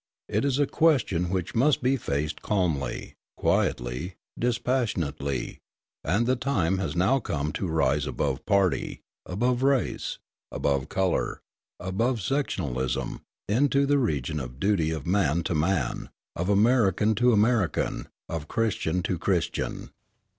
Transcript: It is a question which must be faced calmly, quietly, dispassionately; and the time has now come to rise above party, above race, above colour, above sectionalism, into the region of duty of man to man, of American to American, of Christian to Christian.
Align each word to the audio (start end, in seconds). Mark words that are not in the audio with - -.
It 0.27 0.43
is 0.43 0.57
a 0.57 0.65
question 0.65 1.29
which 1.29 1.53
must 1.53 1.83
be 1.83 1.95
faced 1.95 2.41
calmly, 2.41 3.13
quietly, 3.37 4.15
dispassionately; 4.35 5.59
and 6.03 6.25
the 6.25 6.35
time 6.35 6.79
has 6.79 6.95
now 6.95 7.19
come 7.19 7.51
to 7.51 7.67
rise 7.67 8.07
above 8.07 8.43
party, 8.47 9.01
above 9.27 9.61
race, 9.61 10.17
above 10.51 10.89
colour, 10.89 11.39
above 11.79 12.17
sectionalism, 12.19 13.21
into 13.47 13.85
the 13.85 13.99
region 13.99 14.39
of 14.39 14.59
duty 14.59 14.89
of 14.89 15.05
man 15.05 15.43
to 15.43 15.53
man, 15.53 16.09
of 16.35 16.49
American 16.49 17.13
to 17.13 17.31
American, 17.31 18.07
of 18.27 18.47
Christian 18.47 19.03
to 19.03 19.19
Christian. 19.19 19.91